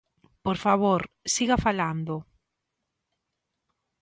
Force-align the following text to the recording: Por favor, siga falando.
Por 0.45 0.57
favor, 0.65 1.01
siga 1.33 1.57
falando. 1.65 2.15